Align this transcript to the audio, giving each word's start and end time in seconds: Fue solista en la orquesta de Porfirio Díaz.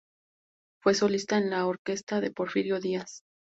Fue 0.81 0.95
solista 0.95 1.37
en 1.37 1.51
la 1.51 1.67
orquesta 1.67 2.21
de 2.21 2.31
Porfirio 2.31 2.79
Díaz. 2.79 3.21